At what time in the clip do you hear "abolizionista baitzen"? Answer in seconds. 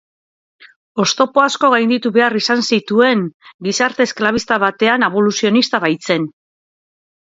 5.13-6.33